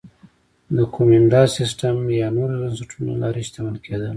د 0.75 0.77
کومېنډا 0.95 1.43
سیستم 1.57 1.95
یا 2.19 2.27
نورو 2.37 2.55
بنسټونو 2.61 3.07
له 3.11 3.15
لارې 3.21 3.41
شتمن 3.47 3.75
کېدل 3.85 4.09